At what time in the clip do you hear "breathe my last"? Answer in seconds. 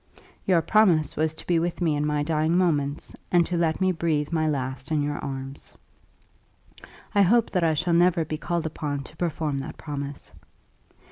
3.91-4.89